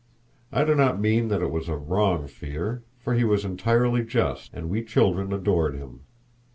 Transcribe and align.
I 0.51 0.63
do 0.63 0.73
not 0.73 0.99
mean 0.99 1.27
that 1.27 1.43
it 1.43 1.51
was 1.51 1.69
a 1.69 1.75
wrong 1.77 2.25
fear, 2.25 2.81
for 2.97 3.13
he 3.13 3.23
was 3.23 3.45
entirely 3.45 4.03
just, 4.03 4.51
and 4.51 4.67
we 4.67 4.83
children 4.83 5.31
adored 5.31 5.75
him. 5.75 5.99